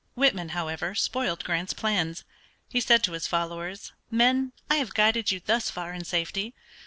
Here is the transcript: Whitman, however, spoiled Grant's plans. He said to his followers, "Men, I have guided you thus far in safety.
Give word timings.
Whitman, 0.15 0.49
however, 0.49 0.95
spoiled 0.95 1.43
Grant's 1.43 1.73
plans. 1.75 2.23
He 2.67 2.81
said 2.81 3.03
to 3.03 3.11
his 3.11 3.27
followers, 3.27 3.91
"Men, 4.09 4.51
I 4.67 4.77
have 4.77 4.95
guided 4.95 5.29
you 5.31 5.39
thus 5.45 5.69
far 5.69 5.93
in 5.93 6.05
safety. 6.05 6.55